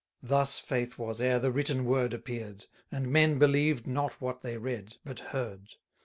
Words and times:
Thus 0.23 0.57
faith 0.57 0.97
was 0.97 1.21
ere 1.21 1.37
the 1.37 1.51
written 1.51 1.85
word 1.85 2.11
appear'd, 2.11 2.65
And 2.91 3.11
men 3.11 3.37
believed 3.37 3.85
not 3.85 4.19
what 4.19 4.41
they 4.41 4.57
read, 4.57 4.95
but 5.05 5.19
heard. 5.19 5.75